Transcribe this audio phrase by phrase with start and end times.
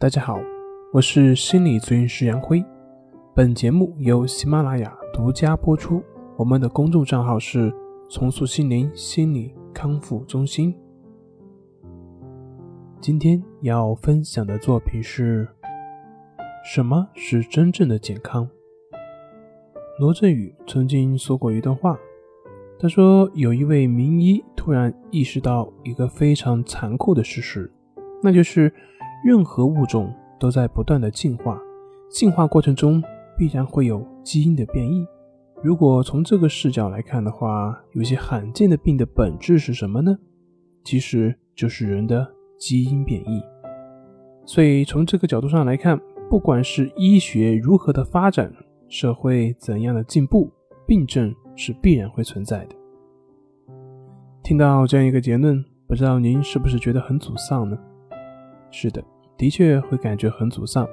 [0.00, 0.40] 大家好，
[0.92, 2.64] 我是心理咨询师杨辉。
[3.34, 6.00] 本节目由喜马拉雅独家播出。
[6.36, 7.74] 我们的公众账号是
[8.08, 10.72] “重塑心灵心理康复中心”。
[13.02, 15.48] 今天要分享的作品是：
[16.64, 18.48] 什么是真正的健康？
[19.98, 21.98] 罗振宇曾经说过一段话，
[22.78, 27.68] 他说：“有一位名医突然意识到一个非常残酷的事实，
[28.22, 28.72] 那就是。”
[29.24, 31.60] 任何物种都在不断的进化，
[32.08, 33.02] 进化过程中
[33.36, 35.06] 必然会有基因的变异。
[35.62, 40.16] 如果从这个视角来看的话，有些罕见的病的本质是什么呢？
[40.84, 42.26] 其实就是人的
[42.58, 43.42] 基因变异。
[44.46, 48.52] 所以从这个角度上来看，不管是医学如何的发展，
[48.88, 50.48] 社会怎样的进步，
[50.86, 52.76] 病症是必然会存在的。
[54.44, 57.76] 听到这样一个结论，不知道您是不是觉得很沮丧呢？
[58.70, 59.02] 是的，
[59.36, 60.88] 的确会感觉很沮丧，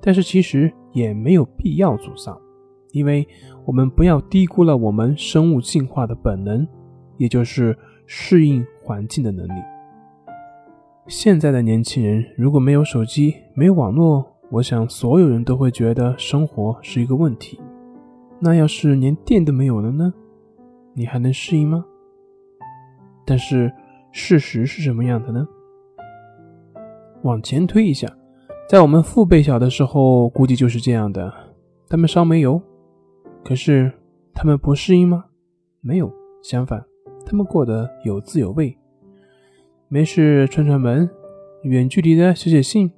[0.00, 2.40] 但是其实也没有必要沮丧，
[2.92, 3.26] 因为
[3.64, 6.66] 我们不要低估了我们生物进化的本能，
[7.16, 9.60] 也就是适应环境的能力。
[11.06, 17.58] 现在的年轻人如果没有手机、没有网络，我想所有人都会觉得生活是一个问题。
[18.40, 20.12] 那要是连电都没有了呢？
[20.94, 21.84] 你还能适应吗？
[23.26, 23.72] 但是
[24.12, 25.46] 事实是什么样的呢？
[27.22, 28.08] 往前推一下，
[28.68, 31.32] 在我们父辈小的时候，估计就是这样的。
[31.88, 32.60] 他们烧煤油，
[33.44, 33.92] 可是
[34.34, 35.24] 他们不适应吗？
[35.80, 36.84] 没有，相反，
[37.24, 38.76] 他们过得有滋有味。
[39.88, 41.08] 没事串串门，
[41.62, 42.90] 远距离的写写信。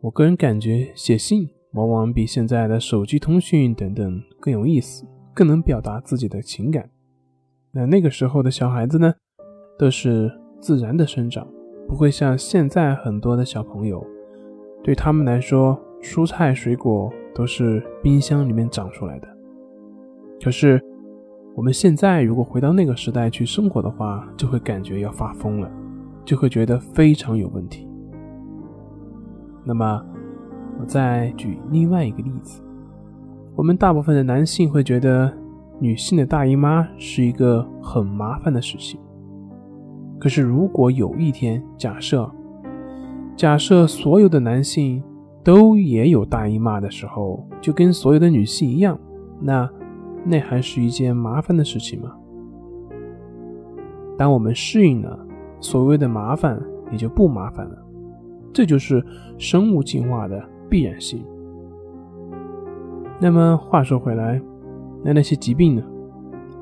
[0.00, 6.88] 我个人感觉，写信往往比现在的手机通讯等等更有意思，更能表达自己的情感。
[7.72, 9.12] 那那个时候的小孩子呢，
[9.76, 11.44] 都是自然的生长。
[11.88, 14.06] 不会像现在很多的小朋友，
[14.84, 19.28] 对他们来说，蔬菜水果都是冰箱里面长出来的。
[20.44, 20.78] 可是
[21.56, 25.70] 我们现在如果回到那个时代去生活的话，就会感觉要发疯了，
[26.26, 27.88] 就会觉得非常有问题。
[29.64, 30.04] 那么，
[30.78, 32.60] 我再举另外一个例子，
[33.56, 35.32] 我们大部分的男性会觉得
[35.78, 39.00] 女性的大姨妈是一个很麻烦的事情。
[40.18, 42.28] 可是，如果有一天，假设，
[43.36, 45.02] 假设所有的男性
[45.44, 48.98] 都也有大姨妈的时候，就跟所有的女性一样，
[49.40, 49.70] 那
[50.24, 52.12] 那还是一件麻烦的事情吗？
[54.16, 55.18] 当我们适应了，
[55.60, 57.78] 所谓的麻烦也就不麻烦了，
[58.52, 59.04] 这就是
[59.38, 61.24] 生物进化的必然性。
[63.20, 64.42] 那么话说回来，
[65.04, 65.82] 那那些疾病呢？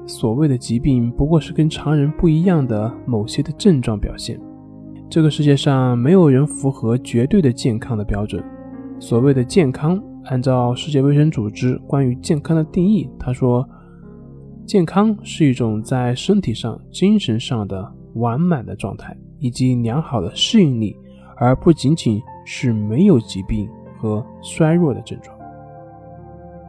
[0.06, 4.40] 所谓的疾病，不过是跟常人不一样的某些的症状表现。
[5.10, 8.42] 这个世界上没有人符合绝对的健康的标准。
[8.98, 13.68] 所谓的健康，按照世界卫生组织关于健康的定义，他说，
[14.64, 20.96] 健康是一种在身体上、精神上的完满的状态，以及良好的适应力，
[21.36, 23.68] 而不仅仅是没有疾病
[23.98, 25.36] 和衰弱的症状。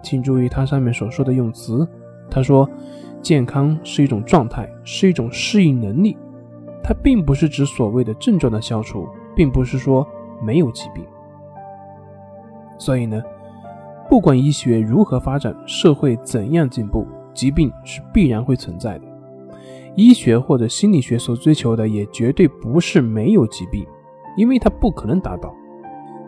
[0.03, 1.87] 请注意他上面所说的用词，
[2.29, 2.69] 他说。
[3.19, 6.15] 健康是一种状态，是一种适应能力，
[6.81, 9.05] 它并不是指所谓的症状的消除，
[9.35, 10.07] 并不是说
[10.41, 11.03] 没有疾病。
[12.77, 13.21] 所以呢，
[14.07, 19.05] 不管医学如何发展，社会怎样进步，疾病是必然会存在的。
[19.95, 23.85] 医学或者心理学所追求的也绝对不是没有疾病，
[24.37, 25.53] 因为它不可能达到。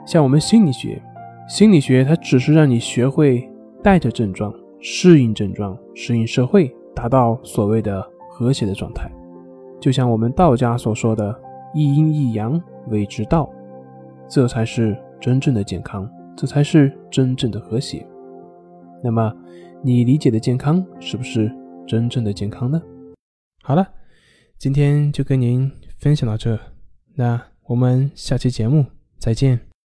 [0.05, 1.01] 像我们心理学，
[1.47, 3.49] 心理学它只是让你学会
[3.81, 6.73] 带着症状，适应症状，适应社会。
[6.95, 9.09] 达到所谓的和谐的状态，
[9.79, 11.33] 就像我们道家所说的
[11.73, 13.49] “一阴一阳谓之道”，
[14.27, 18.05] 这才是真正的健康，这才是真正的和谐。
[19.01, 19.33] 那么，
[19.81, 21.49] 你理解的健康是不是
[21.87, 22.81] 真正的健康呢？
[23.63, 23.87] 好了，
[24.57, 26.59] 今天就跟您分享到这，
[27.15, 28.83] 那我们下期节目
[29.17, 29.68] 再见。